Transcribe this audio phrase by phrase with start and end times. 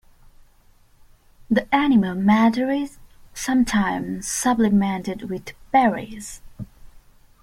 [1.47, 2.97] The animal matter is
[3.35, 6.41] sometimes supplemented with berries.